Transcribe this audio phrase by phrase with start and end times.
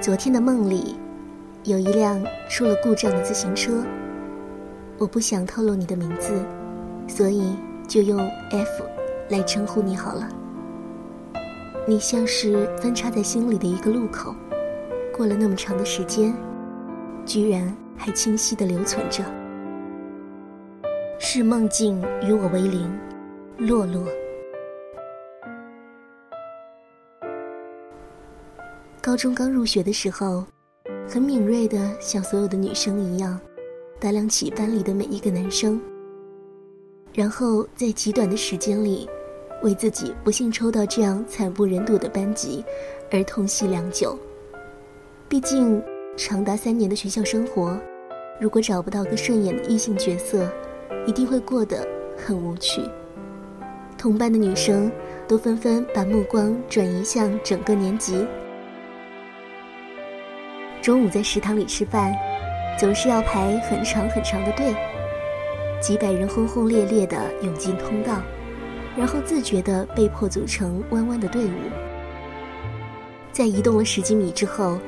[0.00, 0.94] 昨天的梦里，
[1.64, 3.84] 有一辆出了故障的自行车。
[4.96, 6.40] 我不想透露你的名字，
[7.08, 7.56] 所以
[7.88, 8.16] 就用
[8.50, 8.84] F
[9.28, 10.28] 来称呼你好了。
[11.84, 14.32] 你像是分叉在心里的一个路口，
[15.12, 16.32] 过了那么长的时间，
[17.26, 19.24] 居然还清晰的留存着。
[21.18, 22.88] 是梦境与我为邻，
[23.58, 24.04] 洛洛。
[29.08, 30.44] 高中刚入学的时候，
[31.08, 33.40] 很敏锐的像所有的女生一样，
[33.98, 35.80] 打量起班里的每一个男生，
[37.14, 39.08] 然后在极短的时间里，
[39.62, 42.62] 为自己不幸抽到这样惨不忍睹的班级
[43.10, 44.14] 而痛惜良久。
[45.26, 45.82] 毕竟，
[46.14, 47.80] 长达三年的学校生活，
[48.38, 50.52] 如果找不到个顺眼的异性角色，
[51.06, 51.82] 一定会过得
[52.14, 52.82] 很无趣。
[53.96, 54.92] 同班的女生
[55.26, 58.26] 都纷纷把目光转移向整个年级。
[60.88, 62.16] 中午在食堂里吃饭，
[62.78, 64.74] 总是要排很长很长的队，
[65.82, 68.22] 几百人轰轰烈烈地涌进通道，
[68.96, 71.50] 然后自觉地被迫组成弯弯的队伍。
[73.30, 74.78] 在移动了十几米之后，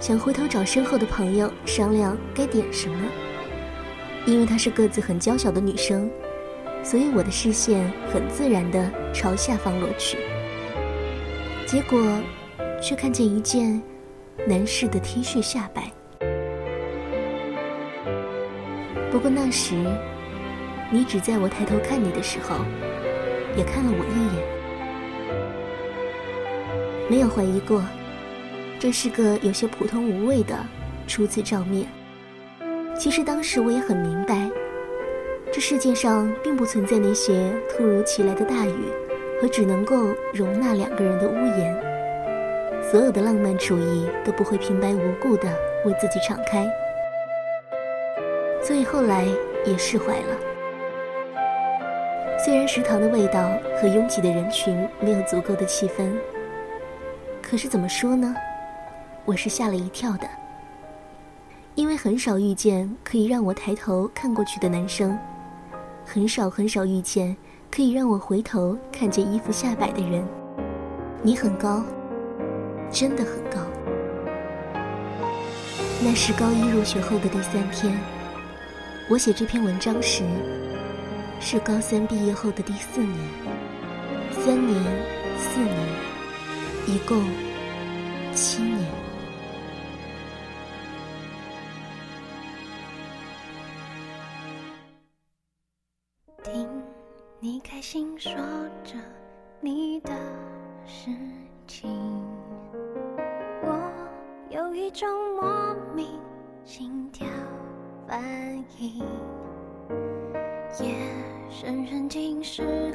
[0.00, 2.98] 想回头找身后的朋友商量该点什么。
[4.26, 6.10] 因为她是个子很娇小的女生，
[6.82, 10.18] 所以我的视线很自然地朝下方落去。
[11.64, 12.02] 结果，
[12.82, 13.80] 却看见一件
[14.46, 15.92] 男士的 T 恤下摆。
[19.10, 19.74] 不过那时，
[20.90, 22.56] 你只在我抬头看你的时候，
[23.56, 24.44] 也看了我一眼，
[27.10, 27.82] 没有怀疑过，
[28.78, 30.54] 这是个有些普通无味的
[31.06, 31.86] 初次照面。
[32.96, 34.50] 其实当时我也很明白，
[35.52, 38.74] 这世界上并不存在那些突如其来的大雨
[39.40, 41.87] 和只能够容纳两个人的屋檐，
[42.90, 45.46] 所有的浪漫主义都不会平白无故的
[45.84, 46.66] 为自己敞开。
[48.62, 49.26] 所以后来
[49.66, 50.36] 也释怀了。
[52.38, 56.10] 虽然食堂的味道和拥挤的人群没有足够的气氛，
[57.42, 58.34] 可是怎么说呢？
[59.26, 60.26] 我是吓了一跳的。
[61.74, 65.18] 因为很少遇见可以让我抬头看过去的男生，
[66.06, 67.36] 很少很少遇见
[67.70, 70.26] 可以让我回头看见衣服下摆的人。
[71.22, 71.82] 你很高，
[72.90, 73.58] 真的很高。
[76.02, 77.98] 那是高一入学后的第三天，
[79.08, 80.22] 我写这篇文章时，
[81.40, 83.18] 是高三毕业后的第四年，
[84.30, 84.82] 三年，
[85.36, 85.76] 四年，
[86.86, 87.24] 一共
[88.32, 88.78] 七年。
[96.44, 96.66] 听
[97.40, 98.32] 你开心说
[98.84, 98.94] 着
[99.60, 100.10] 你的
[100.86, 101.10] 事
[104.98, 105.08] 种
[105.40, 106.18] 莫名
[106.64, 107.24] 心跳
[108.08, 108.20] 反
[108.80, 108.98] 应。
[110.80, 110.96] 夜
[111.48, 112.87] 深人静时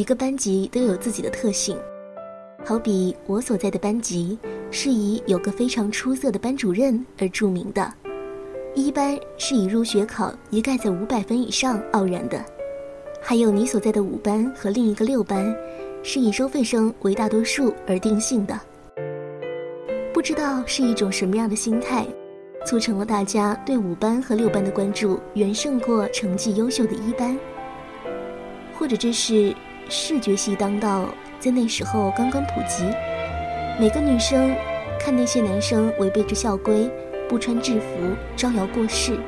[0.00, 1.76] 每个班级都有自己的特性，
[2.64, 4.38] 好比我所在的班级
[4.70, 7.92] 是以有个非常出色的班主任而著名的，
[8.74, 12.42] 一班是以入学考一概在五百分以上傲然的，
[13.20, 15.54] 还有你所在的五班和另一个六班，
[16.02, 18.58] 是以收费生为大多数而定性的。
[20.14, 22.06] 不知道是一种什么样的心态，
[22.64, 27.38] 促成了大家对五班和六班的关注远胜过成绩优秀的一班，
[28.78, 29.54] 或者这是
[29.90, 32.84] 视觉系当道在那时候刚刚普及，
[33.78, 34.54] 每个女生
[35.00, 36.88] 看那些男生违背着校规，
[37.28, 37.86] 不穿制服
[38.36, 39.18] 招摇过市，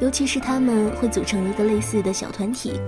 [0.00, 2.80] 尤其是他们会组成一个类似的小团体，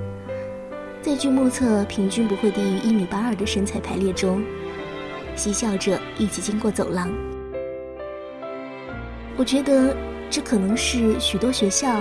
[1.03, 4.43] 在据目测平均不会低于一米八二的身材排列中，
[5.37, 7.13] 嬉笑着一起经过走廊。
[9.37, 9.95] 我觉得
[10.31, 12.01] 这可能是许多学校、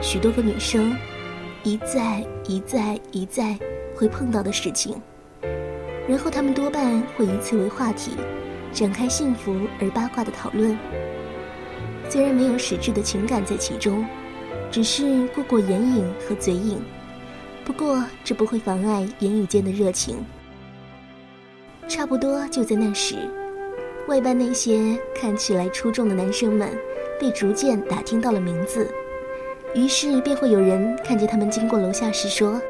[0.00, 0.92] 许多个女生
[1.62, 3.58] 一再、一再、一再
[3.94, 5.00] 会碰到的事情。
[6.08, 8.12] 然后他们多半会以此为话题，
[8.72, 10.76] 展开幸福而八卦的讨论。
[12.08, 14.04] 虽然没有实质的情感在其中，
[14.70, 16.78] 只是过过眼瘾和嘴瘾。
[17.64, 20.16] 不过这不会妨碍言语间的热情。
[21.86, 23.16] 差不多就在那时，
[24.08, 26.70] 外班那些看起来出众的男生们
[27.20, 28.92] 被逐渐打听到了名字，
[29.74, 32.60] 于是便会有人看见他们经过楼下时说：“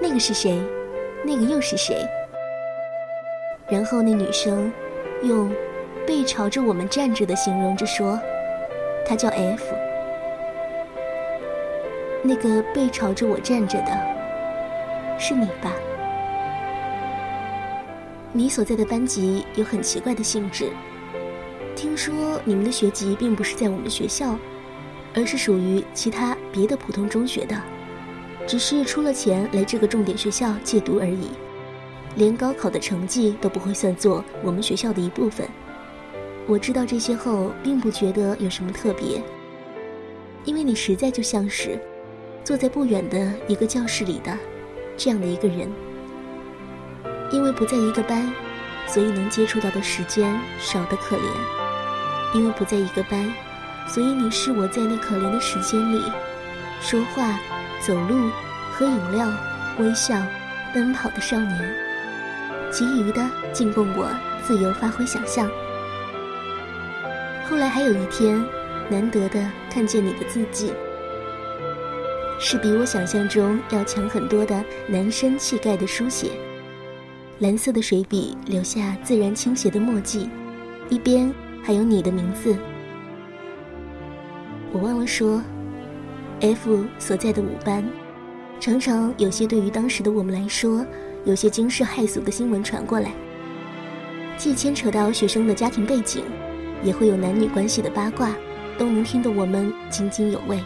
[0.00, 0.60] 那个是谁？
[1.24, 2.06] 那个又是谁？”
[3.66, 4.70] 然后那女生
[5.22, 5.50] 用
[6.06, 8.20] “背朝着我们站着”的形容着说
[9.06, 9.64] ：“他叫 F。”
[12.22, 15.72] 那个背朝着我站着的，是你吧？
[18.32, 20.68] 你所在的班级有很奇怪的性质。
[21.74, 24.38] 听说你们的学籍并不是在我们学校，
[25.14, 27.56] 而是属于其他别的普通中学的，
[28.46, 31.30] 只是出了钱来这个重点学校借读而已，
[32.16, 35.48] 连高考的成绩都不会算作我们学校的一部分。
[36.46, 39.22] 我知道这些后，并不觉得有什么特别，
[40.44, 41.80] 因为你实在就像是
[42.42, 44.36] 坐在不远的一个教室里的
[44.96, 45.70] 这样的一个人。
[47.32, 48.30] 因为不在一个班，
[48.86, 51.22] 所以能接触到的时间少得可怜。
[52.34, 53.32] 因为不在一个班，
[53.86, 56.02] 所以你是我在那可怜的时间里，
[56.80, 57.38] 说话、
[57.80, 58.30] 走路、
[58.72, 59.30] 喝饮料、
[59.78, 60.14] 微笑、
[60.72, 61.74] 奔跑的少年。
[62.72, 64.08] 其余的尽供我
[64.42, 65.48] 自由发挥想象。
[67.48, 68.44] 后来还有一天，
[68.88, 70.72] 难得的看见你的字迹，
[72.40, 76.32] 是比我想象中要强很多的男生气概的书写。
[77.38, 80.28] 蓝色的水笔留下自然倾斜的墨迹，
[80.88, 82.56] 一边还有你的名字。
[84.74, 85.40] 我忘了说
[86.40, 87.88] ，F 所在的五班，
[88.58, 90.84] 常常有些对于当时的我们来说，
[91.24, 93.12] 有些惊世骇俗的新闻传过来，
[94.36, 96.24] 既牵扯到学生的家庭背景，
[96.82, 98.34] 也会有男女关系的八卦，
[98.76, 100.58] 都能听得我们津津有味。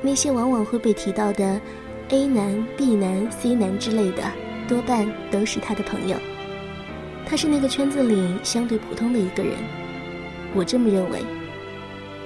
[0.00, 1.60] 那些往往会被提到的
[2.10, 4.22] A 男、B 男、C 男之类的。
[4.68, 6.16] 多半都是他的朋友，
[7.26, 9.56] 他是那个圈子里相对普通的一个人，
[10.54, 11.18] 我这么认为。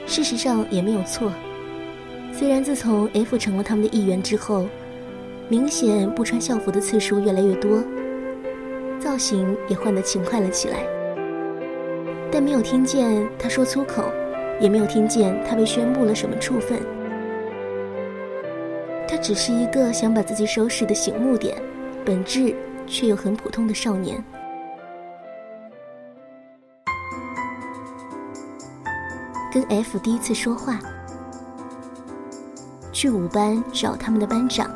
[0.07, 1.33] 事实上也没有错。
[2.33, 4.67] 虽然自从 F 成了他们的一员之后，
[5.49, 7.83] 明显不穿校服的次数越来越多，
[8.99, 10.85] 造型也换得勤快了起来，
[12.31, 14.05] 但没有听见他说粗口，
[14.61, 16.79] 也没有听见他被宣布了什么处分。
[19.09, 21.57] 他只是一个想把自己收拾的醒目点，
[22.05, 22.55] 本质
[22.87, 24.23] 却又很普通的少年。
[29.57, 30.79] 跟 F 第一次说话，
[32.93, 34.71] 去五班找他们的班长。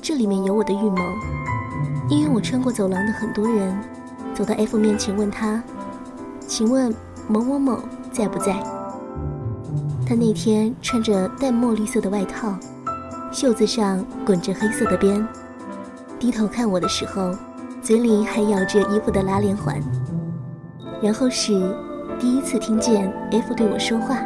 [0.00, 1.02] 这里面有我的预谋，
[2.08, 3.76] 因为我穿过走廊的很多人，
[4.32, 5.60] 走到 F 面前问他
[6.46, 6.94] ：“请问
[7.26, 7.80] 某某某
[8.12, 8.52] 在不在？”
[10.06, 12.56] 他那天穿着淡墨绿色的外套。
[13.32, 15.26] 袖子上滚着黑色的边，
[16.20, 17.34] 低头看我的时候，
[17.82, 19.82] 嘴里还咬着衣服的拉链环。
[21.02, 21.76] 然后是
[22.18, 24.18] 第一次听见 F 对我说话。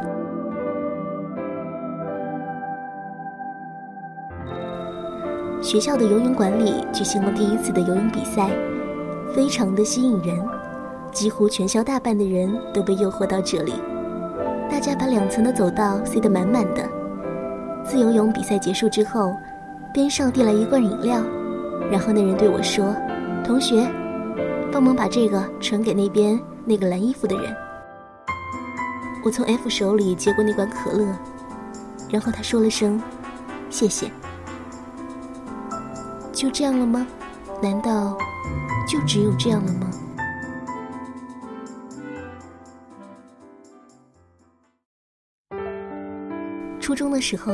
[5.61, 8.51] 学校的游泳馆里举行了第一次的游泳比赛，
[9.35, 10.39] 非常的吸引人，
[11.13, 13.73] 几乎全校大半的人都被诱惑到这里。
[14.71, 16.89] 大家把两层的走道塞得满满的。
[17.85, 19.35] 自由泳比赛结束之后，
[19.93, 21.23] 边上递来一罐饮料，
[21.91, 22.95] 然后那人对我说
[23.43, 23.89] ：“同学，
[24.71, 27.55] 帮忙把这个传给那边那个蓝衣服的人。”
[29.25, 31.07] 我从 F 手里接过那罐可乐，
[32.11, 33.01] 然后他说了声
[33.69, 34.11] ：“谢谢。”
[36.33, 37.07] 就这样了吗？
[37.61, 38.17] 难道
[38.89, 39.91] 就只有这样了吗？
[46.81, 47.53] 初中的时候，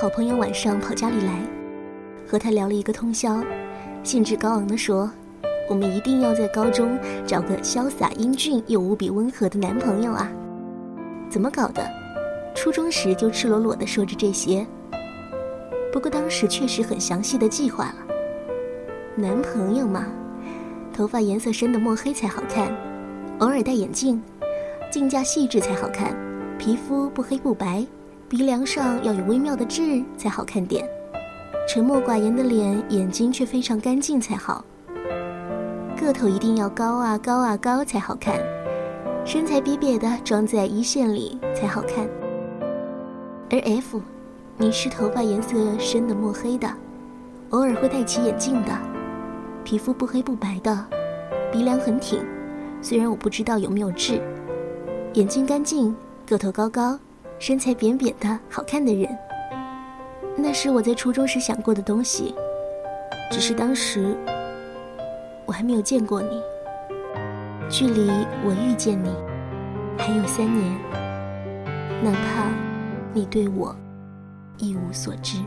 [0.00, 1.40] 好朋友晚上跑家里来，
[2.26, 3.44] 和他聊了一个通宵，
[4.02, 5.08] 兴致高昂地说
[5.70, 10.28] ：“我们一定要在高中找个潇洒英俊又无比温和的男朋友啊！”
[11.30, 11.88] 怎么搞的？
[12.54, 14.66] 初中时就赤裸裸地说着这些。
[15.92, 17.94] 不过当时确实很详细的计划了。
[19.14, 20.06] 男朋友嘛，
[20.92, 22.70] 头发颜色深的墨黑才好看，
[23.38, 24.20] 偶尔戴眼镜，
[24.90, 26.14] 镜架细致才好看，
[26.58, 27.86] 皮肤不黑不白。
[28.28, 30.88] 鼻梁上要有微妙的痣才好看点，
[31.68, 34.64] 沉默寡言的脸，眼睛却非常干净才好。
[35.98, 38.38] 个头一定要高啊高啊高才好看，
[39.24, 42.08] 身材瘪瘪的装在一线里才好看。
[43.50, 44.00] 而 F，
[44.56, 46.68] 你是头发颜色深的墨黑的，
[47.50, 48.72] 偶尔会戴起眼镜的，
[49.62, 50.86] 皮肤不黑不白的，
[51.52, 52.24] 鼻梁很挺，
[52.80, 54.20] 虽然我不知道有没有痣，
[55.14, 55.94] 眼睛干净，
[56.26, 56.98] 个头高高。
[57.38, 59.08] 身材扁扁的好看的人，
[60.36, 62.34] 那是我在初中时想过的东西，
[63.30, 64.14] 只是当时
[65.46, 66.42] 我还没有见过你，
[67.70, 68.10] 距离
[68.44, 69.08] 我遇见你
[69.96, 70.76] 还有三年，
[72.02, 72.50] 哪怕
[73.14, 73.74] 你对我
[74.58, 75.38] 一无所知，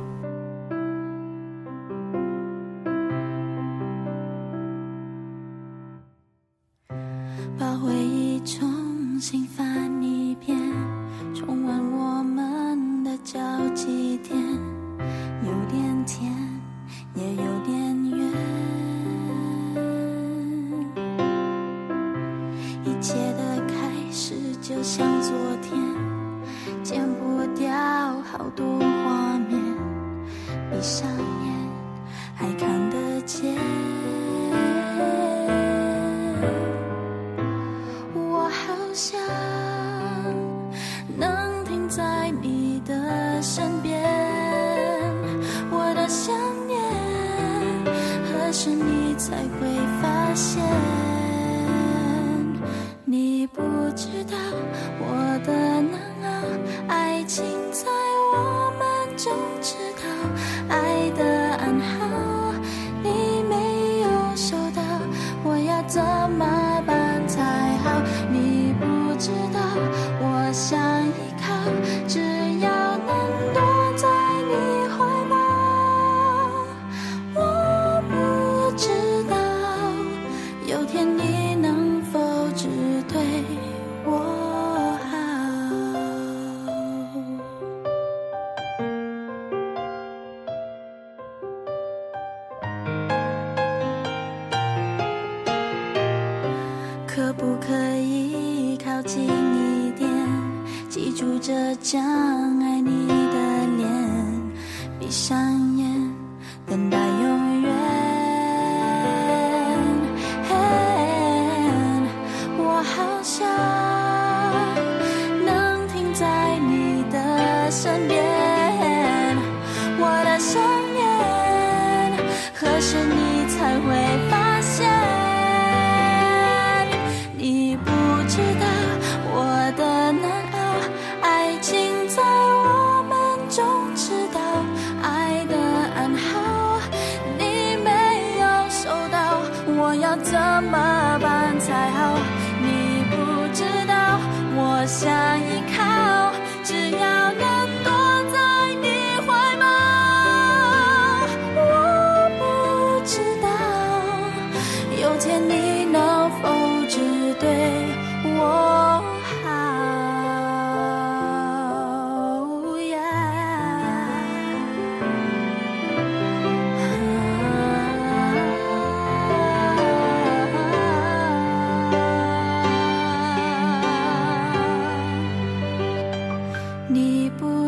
[49.33, 49.92] 才会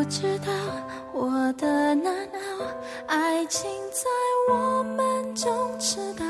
[0.09, 0.51] 知道
[1.13, 2.65] 我的难熬
[3.07, 6.24] 爱情在我们中迟到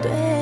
[0.00, 0.37] 对。